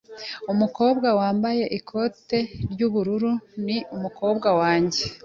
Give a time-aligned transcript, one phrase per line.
[0.53, 2.39] Umukobwa wambaye ikote
[2.71, 3.31] ry'ubururu
[3.65, 5.01] ni umukobwa wanjye.